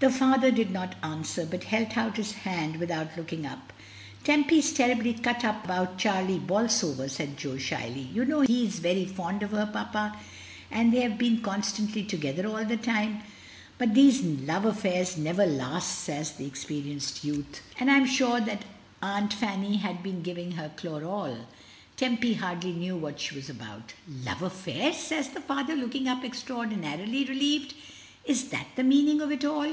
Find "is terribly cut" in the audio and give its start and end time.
4.60-5.44